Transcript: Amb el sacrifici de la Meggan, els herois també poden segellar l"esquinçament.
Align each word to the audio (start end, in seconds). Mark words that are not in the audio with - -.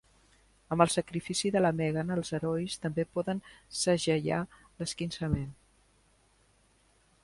Amb 0.75 0.83
el 0.85 0.91
sacrifici 0.93 1.51
de 1.55 1.61
la 1.61 1.71
Meggan, 1.81 2.09
els 2.17 2.33
herois 2.39 2.79
també 2.87 3.07
poden 3.19 3.45
segellar 3.83 4.41
l"esquinçament. 4.55 5.49